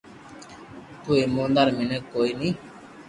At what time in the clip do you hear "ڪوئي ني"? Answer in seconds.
2.13-2.49